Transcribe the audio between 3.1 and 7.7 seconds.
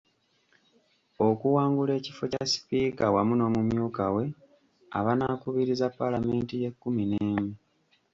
wamu n’omumyuka we abanaakubiriza Paalamenti y’ekkumi n'emu.